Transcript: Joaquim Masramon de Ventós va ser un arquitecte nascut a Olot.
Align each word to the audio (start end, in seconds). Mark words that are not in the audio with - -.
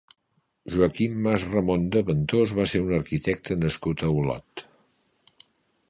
Joaquim 0.75 1.19
Masramon 1.27 1.85
de 1.97 2.03
Ventós 2.09 2.55
va 2.61 2.65
ser 2.73 2.81
un 2.87 2.97
arquitecte 3.01 3.59
nascut 3.67 4.07
a 4.09 4.13
Olot. 4.23 4.69